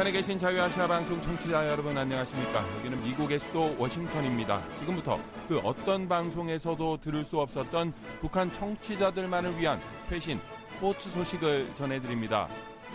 북한에 0.00 0.12
계신 0.12 0.38
자유아시아 0.38 0.86
방송 0.86 1.20
청취자 1.20 1.68
여러분 1.68 1.94
안녕하십니까? 1.94 2.64
여기는 2.78 3.04
미국의 3.04 3.38
수도 3.38 3.76
워싱턴입니다. 3.78 4.62
지금부터 4.78 5.18
그 5.46 5.58
어떤 5.58 6.08
방송에서도 6.08 7.02
들을 7.02 7.22
수 7.22 7.38
없었던 7.38 7.92
북한 8.22 8.50
청취자들만을 8.50 9.58
위한 9.58 9.78
최신 10.08 10.40
스포츠 10.64 11.10
소식을 11.10 11.74
전해드립니다. 11.74 12.48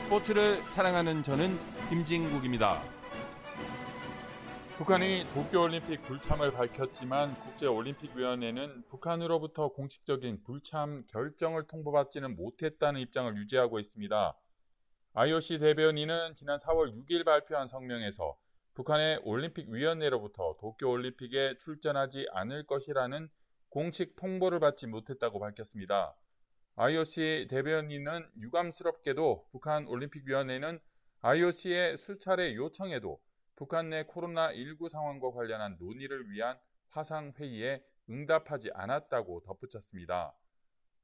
스포츠를 0.06 0.64
사랑하는 0.74 1.22
저는 1.22 1.56
김진국입니다. 1.90 2.82
북한이 4.80 5.28
도쿄올림픽 5.36 6.02
불참을 6.06 6.54
밝혔지만 6.54 7.36
국제올림픽위원회는 7.36 8.86
북한으로부터 8.90 9.68
공식적인 9.68 10.42
불참 10.44 11.04
결정을 11.12 11.68
통보받지는 11.68 12.36
못했다는 12.36 13.00
입장을 13.00 13.38
유지하고 13.38 13.78
있습니다. 13.78 14.36
IOC 15.18 15.60
대변인은 15.60 16.36
지난 16.36 16.58
4월 16.58 16.94
6일 16.94 17.24
발표한 17.24 17.68
성명에서 17.68 18.36
북한의 18.74 19.22
올림픽위원회로부터 19.24 20.58
도쿄올림픽에 20.60 21.58
출전하지 21.58 22.28
않을 22.34 22.66
것이라는 22.66 23.30
공식 23.70 24.18
통보를 24.18 24.60
받지 24.60 24.88
못했다고 24.88 25.40
밝혔습니다. 25.40 26.18
IOC 26.76 27.48
대변인은 27.50 28.30
유감스럽게도 28.42 29.48
북한 29.54 29.88
올림픽위원회는 29.88 30.82
IOC의 31.22 31.98
수차례 31.98 32.54
요청에도 32.54 33.18
북한 33.56 33.92
내 33.92 34.04
코로나19 34.04 34.90
상황과 34.90 35.32
관련한 35.32 35.78
논의를 35.80 36.30
위한 36.30 36.60
화상회의에 36.90 37.82
응답하지 38.10 38.72
않았다고 38.74 39.44
덧붙였습니다. 39.46 40.34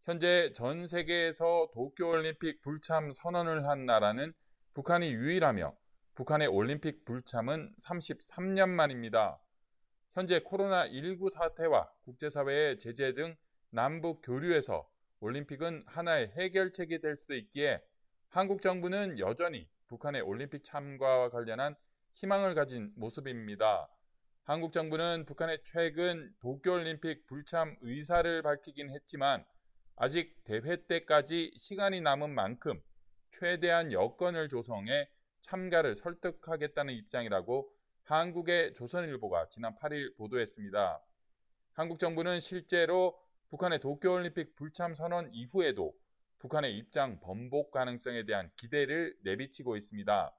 현재 0.03 0.51
전 0.53 0.87
세계에서 0.87 1.69
도쿄올림픽 1.73 2.63
불참 2.63 3.13
선언을 3.13 3.67
한 3.67 3.85
나라는 3.85 4.33
북한이 4.73 5.13
유일하며 5.13 5.75
북한의 6.15 6.47
올림픽 6.47 7.05
불참은 7.05 7.75
33년 7.83 8.69
만입니다. 8.69 9.39
현재 10.13 10.39
코로나19 10.39 11.29
사태와 11.29 11.87
국제사회의 12.03 12.79
제재 12.79 13.13
등 13.13 13.35
남북 13.69 14.21
교류에서 14.23 14.89
올림픽은 15.19 15.83
하나의 15.85 16.29
해결책이 16.29 16.99
될 16.99 17.15
수도 17.15 17.35
있기에 17.35 17.79
한국 18.29 18.63
정부는 18.63 19.19
여전히 19.19 19.69
북한의 19.87 20.21
올림픽 20.21 20.63
참가와 20.63 21.29
관련한 21.29 21.75
희망을 22.13 22.55
가진 22.55 22.91
모습입니다. 22.95 23.87
한국 24.45 24.73
정부는 24.73 25.25
북한의 25.27 25.59
최근 25.63 26.33
도쿄올림픽 26.39 27.27
불참 27.27 27.77
의사를 27.81 28.41
밝히긴 28.41 28.89
했지만 28.89 29.45
아직 30.03 30.33
대회 30.45 30.83
때까지 30.87 31.53
시간이 31.57 32.01
남은 32.01 32.31
만큼 32.31 32.81
최대한 33.37 33.91
여건을 33.91 34.49
조성해 34.49 35.07
참가를 35.43 35.95
설득하겠다는 35.95 36.91
입장이라고 36.95 37.71
한국의 38.05 38.73
조선일보가 38.73 39.49
지난 39.49 39.75
8일 39.75 40.17
보도했습니다. 40.17 40.99
한국 41.73 41.99
정부는 41.99 42.39
실제로 42.39 43.15
북한의 43.51 43.79
도쿄올림픽 43.79 44.55
불참 44.55 44.95
선언 44.95 45.31
이후에도 45.35 45.93
북한의 46.39 46.75
입장 46.79 47.19
번복 47.19 47.69
가능성에 47.69 48.25
대한 48.25 48.49
기대를 48.55 49.15
내비치고 49.21 49.77
있습니다. 49.77 50.35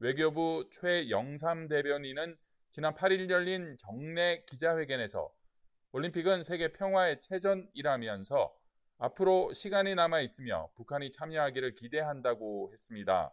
외교부 0.00 0.68
최영삼 0.72 1.68
대변인은 1.68 2.36
지난 2.72 2.94
8일 2.94 3.30
열린 3.30 3.76
정례 3.78 4.44
기자회견에서 4.48 5.32
올림픽은 5.92 6.42
세계 6.42 6.72
평화의 6.72 7.20
체전이라면서 7.20 8.59
앞으로 9.02 9.54
시간이 9.54 9.94
남아 9.94 10.20
있으며 10.20 10.68
북한이 10.76 11.10
참여하기를 11.12 11.74
기대한다고 11.74 12.70
했습니다. 12.74 13.32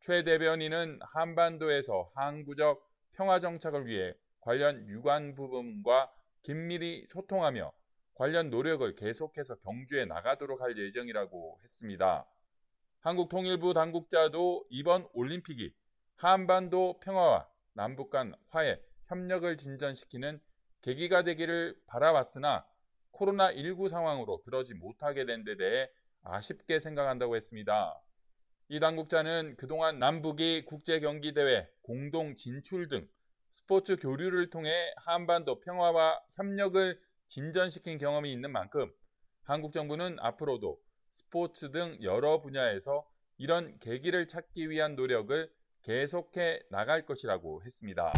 최 0.00 0.24
대변인은 0.24 1.00
한반도에서 1.02 2.10
항구적 2.14 2.82
평화 3.12 3.38
정착을 3.38 3.86
위해 3.86 4.14
관련 4.40 4.88
유관 4.88 5.34
부분과 5.34 6.10
긴밀히 6.42 7.06
소통하며 7.10 7.72
관련 8.14 8.48
노력을 8.48 8.96
계속해서 8.96 9.56
경주해 9.56 10.06
나가도록 10.06 10.62
할 10.62 10.78
예정이라고 10.78 11.60
했습니다. 11.64 12.26
한국통일부 13.00 13.74
당국자도 13.74 14.64
이번 14.70 15.06
올림픽이 15.12 15.74
한반도 16.16 16.98
평화와 17.00 17.46
남북 17.74 18.08
간 18.08 18.34
화해, 18.48 18.80
협력을 19.08 19.54
진전시키는 19.58 20.40
계기가 20.80 21.22
되기를 21.22 21.78
바라왔으나 21.86 22.64
코로나19 23.16 23.88
상황으로 23.88 24.42
그러지 24.42 24.74
못하게 24.74 25.24
된 25.24 25.44
데 25.44 25.56
대해 25.56 25.88
아쉽게 26.22 26.80
생각한다고 26.80 27.36
했습니다. 27.36 27.98
이 28.68 28.80
당국자는 28.80 29.56
그동안 29.56 29.98
남북이 30.00 30.64
국제 30.64 30.98
경기 30.98 31.32
대회, 31.34 31.68
공동 31.82 32.34
진출 32.34 32.88
등 32.88 33.08
스포츠 33.52 33.96
교류를 33.96 34.50
통해 34.50 34.70
한반도 34.96 35.60
평화와 35.60 36.20
협력을 36.34 37.00
진전시킨 37.28 37.98
경험이 37.98 38.32
있는 38.32 38.50
만큼 38.50 38.90
한국 39.44 39.72
정부는 39.72 40.16
앞으로도 40.18 40.78
스포츠 41.14 41.70
등 41.70 41.96
여러 42.02 42.40
분야에서 42.40 43.08
이런 43.38 43.78
계기를 43.78 44.26
찾기 44.26 44.68
위한 44.70 44.96
노력을 44.96 45.48
계속해 45.82 46.62
나갈 46.70 47.06
것이라고 47.06 47.62
했습니다. 47.64 48.12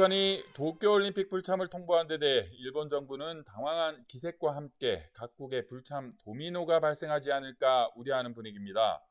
북한이 0.00 0.42
도쿄올림픽 0.54 1.28
불참을 1.28 1.68
통보한 1.68 2.06
데 2.06 2.18
대해 2.18 2.48
일본 2.54 2.88
정부는 2.88 3.44
당황한 3.44 4.02
기색과 4.08 4.56
함께 4.56 5.06
각국의 5.12 5.66
불참 5.66 6.16
도미노가 6.24 6.80
발생하지 6.80 7.30
않을까 7.32 7.90
우려하는 7.96 8.32
분위기입니다. 8.32 9.04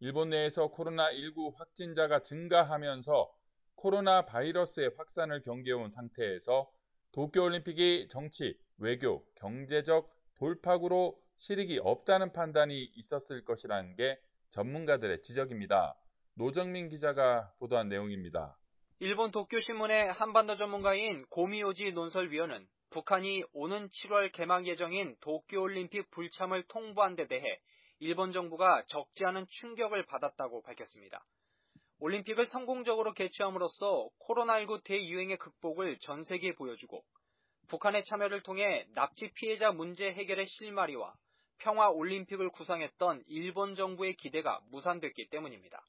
일본 0.00 0.30
내에서 0.30 0.68
코로나19 0.72 1.54
확진자가 1.56 2.22
증가하면서 2.22 3.32
코로나 3.76 4.22
바이러스의 4.26 4.90
확산을 4.96 5.42
경계해온 5.42 5.90
상태에서 5.90 6.68
도쿄올림픽이 7.12 8.08
정치, 8.10 8.58
외교, 8.78 9.24
경제적 9.36 10.12
돌파구로 10.34 11.22
실익이 11.36 11.78
없다는 11.84 12.32
판단이 12.32 12.82
있었을 12.96 13.44
것이라는 13.44 13.94
게 13.94 14.18
전문가들의 14.50 15.22
지적입니다. 15.22 15.94
노정민 16.34 16.88
기자가 16.88 17.52
보도한 17.60 17.88
내용입니다. 17.88 18.58
일본 19.04 19.32
도쿄신문의 19.32 20.12
한반도 20.12 20.54
전문가인 20.54 21.26
고미오지 21.26 21.90
논설위원은 21.90 22.68
북한이 22.90 23.42
오는 23.52 23.88
7월 23.88 24.30
개막 24.30 24.64
예정인 24.64 25.16
도쿄올림픽 25.20 26.08
불참을 26.12 26.62
통보한 26.68 27.16
데 27.16 27.26
대해 27.26 27.58
일본 27.98 28.30
정부가 28.30 28.84
적지 28.86 29.24
않은 29.24 29.46
충격을 29.48 30.06
받았다고 30.06 30.62
밝혔습니다. 30.62 31.24
올림픽을 31.98 32.46
성공적으로 32.46 33.12
개최함으로써 33.12 34.08
코로나19 34.28 34.84
대유행의 34.84 35.36
극복을 35.38 35.98
전 35.98 36.22
세계에 36.22 36.52
보여주고 36.52 37.02
북한의 37.70 38.04
참여를 38.04 38.44
통해 38.44 38.86
납치 38.94 39.32
피해자 39.34 39.72
문제 39.72 40.12
해결의 40.12 40.46
실마리와 40.46 41.12
평화 41.58 41.90
올림픽을 41.90 42.50
구상했던 42.50 43.24
일본 43.26 43.74
정부의 43.74 44.14
기대가 44.14 44.60
무산됐기 44.70 45.26
때문입니다. 45.30 45.84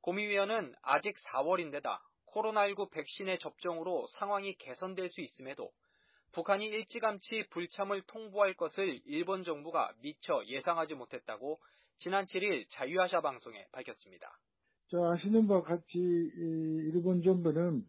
고미위원은 0.00 0.74
아직 0.82 1.16
4월인데다 1.16 1.98
코로나19 2.34 2.90
백신의 2.90 3.38
접종으로 3.38 4.06
상황이 4.18 4.54
개선될 4.56 5.08
수 5.08 5.20
있음에도 5.20 5.70
북한이 6.32 6.66
일찌감치 6.66 7.46
불참을 7.50 8.02
통보할 8.08 8.54
것을 8.54 9.00
일본 9.04 9.44
정부가 9.44 9.92
미처 10.02 10.42
예상하지 10.46 10.94
못했다고 10.94 11.60
지난 11.98 12.26
7일 12.26 12.66
자유아시아 12.70 13.20
방송에 13.20 13.66
밝혔습니다. 13.70 14.36
자, 14.90 14.98
아시는 15.12 15.46
바와 15.46 15.62
같이 15.62 15.88
일본 15.94 17.22
정부는 17.22 17.84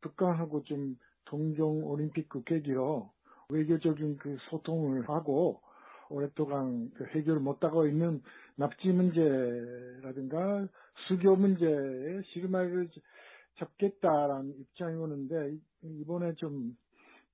북한하고 0.00 0.62
좀 0.62 0.96
동경 1.24 1.84
올림픽 1.84 2.28
그 2.28 2.44
계기로 2.44 3.10
외교적인 3.50 4.18
그 4.18 4.38
소통을 4.48 5.08
하고 5.08 5.60
오랫동안 6.08 6.90
그 6.94 7.04
해결 7.06 7.40
못하고 7.40 7.86
있는 7.86 8.22
납치 8.56 8.88
문제라든가 8.88 10.68
수교 11.08 11.36
문제에 11.36 12.22
실마리를 12.32 12.88
잡겠다라는 13.58 14.54
입장이 14.58 14.96
오는데 14.96 15.56
이번에 15.82 16.34
좀 16.34 16.76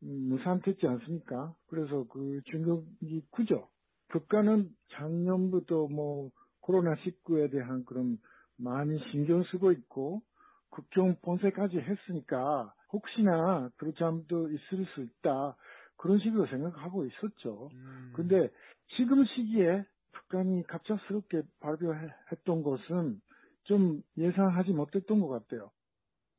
무산됐지 0.00 0.87
않습니까? 0.87 1.55
그래서 1.67 2.05
그 2.09 2.41
중국이 2.47 3.23
크죠. 3.31 3.69
국가는 4.11 4.69
작년부터 4.93 5.88
뭐 5.88 6.31
코로나 6.61 6.94
19에 6.97 7.50
대한 7.50 7.85
그런 7.85 8.19
많이 8.56 8.99
신경 9.11 9.43
쓰고 9.44 9.73
있고 9.73 10.23
국경 10.71 11.17
본세까지 11.23 11.79
했으니까 11.79 12.73
혹시나 12.93 13.70
그렇지않도 13.77 14.50
있을 14.50 14.87
수 14.94 15.03
있다 15.03 15.56
그런 15.97 16.19
식으로 16.19 16.47
생각하고 16.47 17.06
있었죠. 17.06 17.70
음. 17.73 18.12
근데 18.15 18.50
지금 18.97 19.25
시기에 19.25 19.85
북한이 20.12 20.65
갑작스럽게 20.65 21.43
발표했던 21.61 22.62
것은 22.62 23.20
좀 23.65 24.03
예상하지 24.17 24.73
못했던 24.73 25.20
것 25.20 25.29
같아요. 25.29 25.70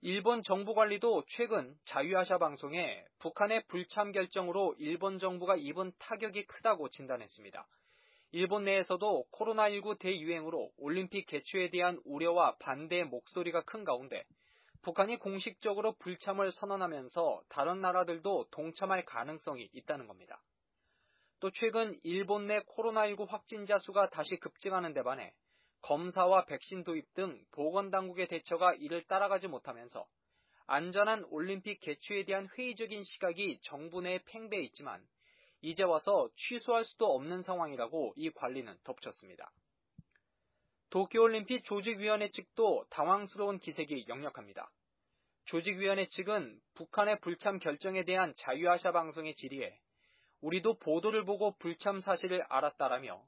일본 0.01 0.44
정부 0.44 0.74
관리도 0.74 1.24
최근 1.30 1.75
자유아시아 1.86 2.38
방송에 2.38 3.03
북한의 3.19 3.63
불참 3.68 4.12
결정으로 4.12 4.75
일본 4.77 5.18
정부가 5.18 5.56
입은 5.56 5.94
타격이 6.00 6.45
크다고 6.45 6.89
진단했습니다. 6.89 7.68
일본 8.31 8.65
내에서도 8.65 9.25
코로나19 9.31 9.97
대유행으로 10.00 10.71
올림픽 10.77 11.25
개최에 11.25 11.69
대한 11.69 12.00
우려와 12.03 12.57
반대의 12.59 13.06
목소리가 13.06 13.62
큰 13.63 13.83
가운데 13.83 14.25
북한이 14.83 15.18
공식적으로 15.18 15.95
불참을 16.00 16.51
선언하면서 16.51 17.41
다른 17.50 17.81
나라들도 17.81 18.48
동참할 18.51 19.06
가능성이 19.06 19.69
있다는 19.74 20.06
겁니다. 20.06 20.41
또 21.39 21.50
최근 21.51 21.98
일본 22.03 22.48
내 22.48 22.59
코로나19 22.59 23.27
확진자 23.27 23.80
수가 23.80 24.09
다시 24.09 24.38
급증하는 24.38 24.94
데 24.94 25.01
반해 25.01 25.33
검사와 25.85 26.45
백신 26.45 26.83
도입 26.83 27.13
등 27.13 27.39
보건당국의 27.51 28.27
대처가 28.27 28.73
이를 28.73 29.03
따라가지 29.03 29.47
못하면서 29.47 30.07
안전한 30.65 31.23
올림픽 31.25 31.79
개최에 31.79 32.25
대한 32.25 32.47
회의적인 32.57 33.03
시각이 33.03 33.59
정부 33.61 34.01
내에 34.01 34.19
팽배해 34.25 34.63
있지만 34.63 35.05
이제 35.61 35.83
와서 35.83 36.27
취소할 36.35 36.85
수도 36.85 37.13
없는 37.13 37.43
상황이라고 37.43 38.13
이 38.15 38.31
관리는 38.31 38.75
덧붙였습니다. 38.83 39.51
도쿄올림픽 40.89 41.63
조직위원회 41.65 42.31
측도 42.31 42.88
당황스러운 42.89 43.59
기색이 43.59 44.05
역력합니다. 44.07 44.71
조직위원회 45.45 46.07
측은 46.07 46.59
북한의 46.73 47.19
불참 47.19 47.59
결정에 47.59 48.03
대한 48.05 48.33
자유아시아 48.38 48.91
방송의 48.91 49.35
질의에 49.35 49.77
우리도 50.41 50.79
보도를 50.79 51.25
보고 51.25 51.55
불참 51.59 51.99
사실을 51.99 52.43
알았다라며 52.49 53.23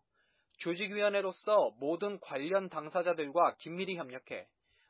조직위원회로서 0.57 1.71
모든 1.79 2.19
관련 2.19 2.69
당사자들과 2.69 3.55
긴밀히 3.57 3.95
협력해 3.97 4.47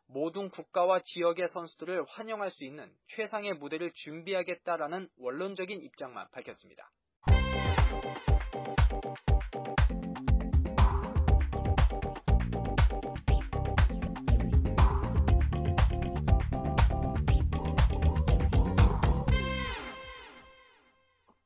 모든 0.07 0.49
국가와 0.49 1.01
지역의 1.03 1.49
선수들을 1.49 2.05
환영할 2.07 2.49
수 2.51 2.63
있는 2.63 2.89
최상의 3.07 3.55
무대를 3.55 3.91
준비하겠다라는 3.93 5.09
원론적인 5.17 5.81
입장만 5.81 6.27
밝혔습니다. 6.31 6.89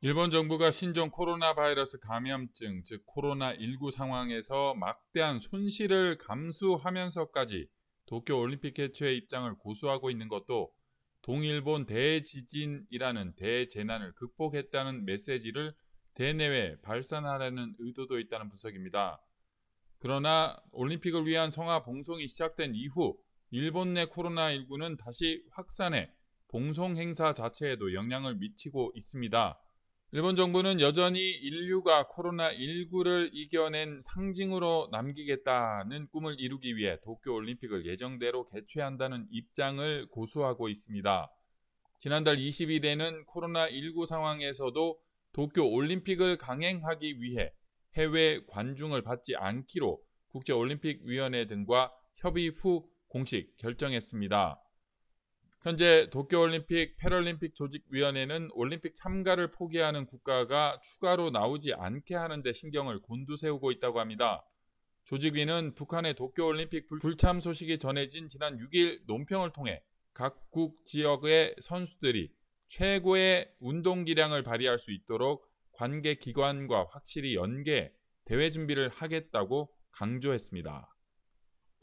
일본 0.03 0.31
정부가 0.31 0.71
신종 0.71 1.11
코로나 1.11 1.53
바이러스 1.53 1.99
감염증, 1.99 2.81
즉 2.85 3.05
코로나19 3.05 3.91
상황에서 3.91 4.73
막대한 4.73 5.37
손실을 5.39 6.17
감수하면서까지 6.17 7.67
도쿄 8.07 8.39
올림픽 8.39 8.73
개최의 8.73 9.15
입장을 9.17 9.53
고수하고 9.59 10.09
있는 10.09 10.27
것도 10.27 10.73
동일본 11.21 11.85
대지진이라는 11.85 13.35
대재난을 13.35 14.13
극복했다는 14.13 15.05
메시지를 15.05 15.71
대내외 16.15 16.81
발산하려는 16.81 17.75
의도도 17.77 18.17
있다는 18.17 18.49
분석입니다. 18.49 19.21
그러나 19.99 20.59
올림픽을 20.71 21.27
위한 21.27 21.51
성화 21.51 21.83
봉송이 21.83 22.27
시작된 22.27 22.73
이후 22.73 23.15
일본 23.51 23.93
내 23.93 24.07
코로나19는 24.07 24.97
다시 24.97 25.45
확산해 25.51 26.11
봉송 26.47 26.97
행사 26.97 27.35
자체에도 27.35 27.93
영향을 27.93 28.33
미치고 28.37 28.93
있습니다. 28.95 29.61
일본 30.13 30.35
정부는 30.35 30.81
여전히 30.81 31.21
인류가 31.21 32.05
코로나19를 32.09 33.29
이겨낸 33.31 34.01
상징으로 34.01 34.89
남기겠다는 34.91 36.09
꿈을 36.09 36.37
이루기 36.37 36.75
위해 36.75 36.97
도쿄 37.01 37.33
올림픽을 37.33 37.85
예정대로 37.85 38.43
개최한다는 38.43 39.25
입장을 39.31 40.09
고수하고 40.09 40.67
있습니다. 40.67 41.31
지난달 41.99 42.35
20일에는 42.35 43.25
코로나19 43.25 44.05
상황에서도 44.05 44.99
도쿄 45.31 45.65
올림픽을 45.65 46.37
강행하기 46.37 47.21
위해 47.21 47.53
해외 47.93 48.41
관중을 48.49 49.03
받지 49.03 49.37
않기로 49.37 49.97
국제올림픽위원회 50.31 51.47
등과 51.47 51.89
협의 52.17 52.49
후 52.49 52.85
공식 53.07 53.55
결정했습니다. 53.55 54.60
현재 55.61 56.09
도쿄올림픽 56.09 56.97
패럴림픽 56.97 57.53
조직위원회는 57.53 58.49
올림픽 58.53 58.95
참가를 58.95 59.51
포기하는 59.51 60.07
국가가 60.07 60.81
추가로 60.81 61.29
나오지 61.29 61.73
않게 61.73 62.15
하는 62.15 62.41
데 62.41 62.51
신경을 62.51 62.99
곤두세우고 63.01 63.71
있다고 63.71 63.99
합니다. 63.99 64.43
조직위는 65.03 65.75
북한의 65.75 66.15
도쿄올림픽 66.15 66.87
불참 66.99 67.39
소식이 67.39 67.77
전해진 67.77 68.27
지난 68.27 68.57
6일 68.57 69.01
논평을 69.05 69.53
통해 69.53 69.83
각국 70.13 70.83
지역의 70.85 71.55
선수들이 71.61 72.31
최고의 72.65 73.53
운동 73.59 74.03
기량을 74.03 74.41
발휘할 74.41 74.79
수 74.79 74.91
있도록 74.91 75.47
관계 75.73 76.15
기관과 76.15 76.87
확실히 76.89 77.35
연계 77.35 77.93
대회 78.25 78.49
준비를 78.49 78.89
하겠다고 78.89 79.71
강조했습니다. 79.91 80.90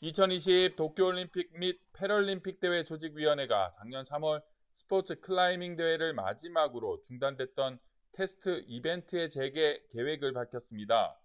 2020 0.00 0.76
도쿄올림픽 0.76 1.58
및 1.58 1.80
패럴림픽 1.92 2.60
대회 2.60 2.84
조직위원회가 2.84 3.72
작년 3.72 4.04
3월 4.04 4.42
스포츠 4.72 5.18
클라이밍 5.18 5.74
대회를 5.74 6.14
마지막으로 6.14 7.00
중단됐던 7.02 7.80
테스트 8.12 8.62
이벤트의 8.68 9.28
재개 9.28 9.82
계획을 9.90 10.32
밝혔습니다. 10.34 11.18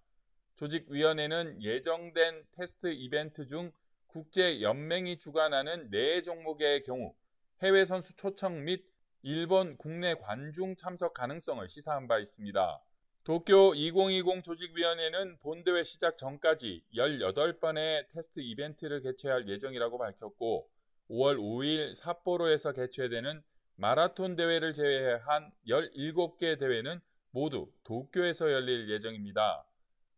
조직위원회는 0.56 1.62
예정된 1.62 2.46
테스트 2.54 2.88
이벤트 2.88 3.46
중 3.46 3.72
국제연맹이 4.08 5.20
주관하는 5.20 5.92
4종목의 5.92 6.84
경우 6.84 7.14
해외 7.62 7.86
선수 7.86 8.16
초청 8.16 8.64
및 8.64 8.84
일본 9.22 9.78
국내 9.78 10.16
관중 10.16 10.76
참석 10.76 11.14
가능성을 11.14 11.70
시사한 11.70 12.08
바 12.08 12.18
있습니다. 12.18 12.82
도쿄 13.26 13.74
2020 13.74 14.44
조직위원회는 14.44 15.38
본대회 15.40 15.86
시작 15.86 16.18
전까지 16.18 16.84
18번의 16.94 18.10
테스트 18.10 18.42
이벤트를 18.42 19.02
개최할 19.02 19.48
예정이라고 19.48 19.98
밝혔고 19.98 20.70
5월 21.10 21.38
5일 21.38 21.96
삿포로에서 21.96 22.74
개최되는 22.74 23.42
마라톤 23.76 24.36
대회를 24.36 24.74
제외한 24.74 25.54
17개 25.66 26.60
대회는 26.60 27.00
모두 27.32 27.72
도쿄에서 27.86 28.52
열릴 28.52 28.90
예정입니다. 28.90 29.66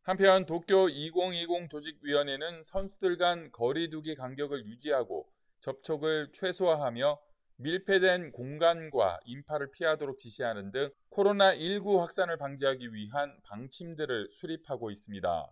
한편 0.01 0.47
도쿄 0.47 0.89
2020 0.89 1.69
조직위원회는 1.69 2.63
선수들 2.63 3.17
간 3.17 3.51
거리두기 3.51 4.15
간격을 4.15 4.65
유지하고 4.65 5.29
접촉을 5.59 6.31
최소화하며 6.33 7.19
밀폐된 7.57 8.31
공간과 8.31 9.19
인파를 9.25 9.71
피하도록 9.71 10.19
지시하는 10.19 10.71
등 10.71 10.89
코로나19 11.11 11.99
확산을 11.99 12.37
방지하기 12.37 12.93
위한 12.93 13.37
방침들을 13.43 14.29
수립하고 14.31 14.91
있습니다. 14.91 15.49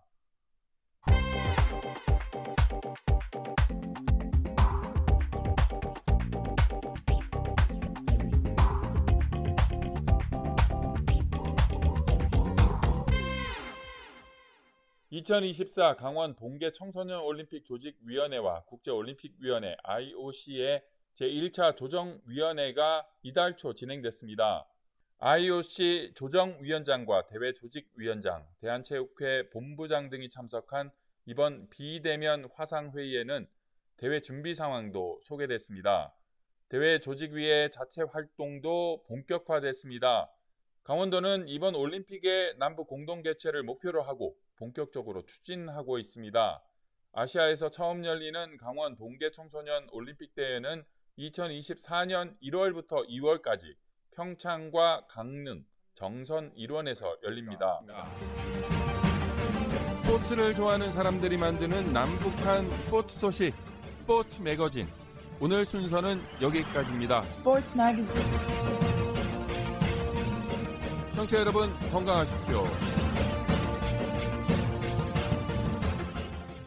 2024 15.13 15.95
강원 15.95 16.35
동계 16.35 16.71
청소년 16.71 17.21
올림픽 17.21 17.63
조직위원회와 17.65 18.63
국제올림픽위원회 18.63 19.77
IOC의 19.83 20.81
제1차 21.15 21.75
조정위원회가 21.75 23.07
이달 23.21 23.55
초 23.55 23.73
진행됐습니다. 23.73 24.67
IOC 25.19 26.13
조정위원장과 26.15 27.27
대회조직위원장, 27.27 28.45
대한체육회 28.59 29.49
본부장 29.51 30.09
등이 30.09 30.29
참석한 30.29 30.91
이번 31.25 31.69
비대면 31.69 32.49
화상회의에는 32.53 33.47
대회 33.97 34.19
준비 34.21 34.55
상황도 34.55 35.19
소개됐습니다. 35.23 36.13
대회 36.67 36.99
조직위의 36.99 37.71
자체 37.71 38.01
활동도 38.01 39.03
본격화됐습니다. 39.07 40.31
강원도는 40.83 41.47
이번 41.47 41.75
올림픽의 41.75 42.55
남북 42.57 42.87
공동 42.87 43.21
개최를 43.21 43.63
목표로 43.63 44.01
하고 44.01 44.35
본격적으로 44.55 45.25
추진하고 45.25 45.99
있습니다. 45.99 46.63
아시아에서 47.13 47.69
처음 47.69 48.03
열리는 48.03 48.57
강원 48.57 48.95
동계 48.95 49.29
청소년 49.31 49.87
올림픽 49.91 50.33
대회는 50.33 50.83
2024년 51.17 52.33
1월부터 52.41 53.07
2월까지 53.07 53.75
평창과 54.11 55.05
강릉, 55.07 55.63
정선 55.95 56.51
일원에서 56.55 57.17
열립니다. 57.23 57.81
스포츠를 60.03 60.53
좋아하는 60.53 60.91
사람들이 60.91 61.37
만드는 61.37 61.93
남북한 61.93 62.69
스포츠 62.83 63.15
소식 63.15 63.53
스포츠 63.99 64.41
매거진 64.41 64.87
오늘 65.39 65.65
순서는 65.65 66.21
여기까지입니다. 66.41 67.21
스포츠 67.23 67.77
매거진 67.77 68.13
청취자 71.15 71.39
여러분 71.39 71.69
건강하십시오. 71.91 72.92